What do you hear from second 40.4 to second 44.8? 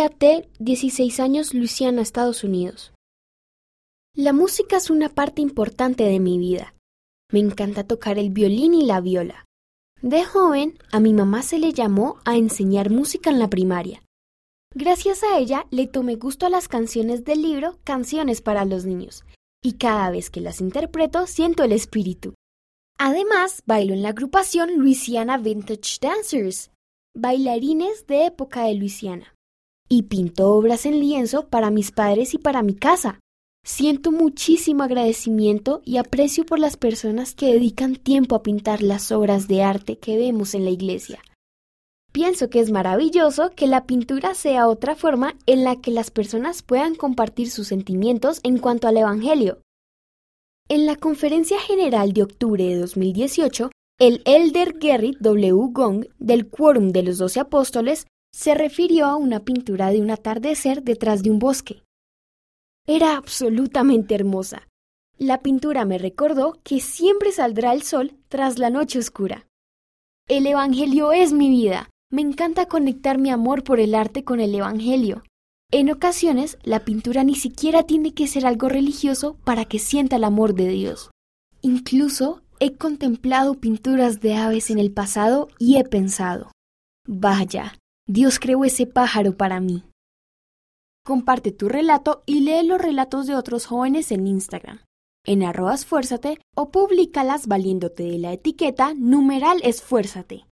en la iglesia. Pienso que es maravilloso que la pintura sea